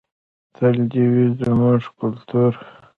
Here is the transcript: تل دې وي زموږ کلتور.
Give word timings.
تل 0.55 0.75
دې 0.91 1.03
وي 1.13 1.25
زموږ 1.41 1.81
کلتور. 1.99 2.53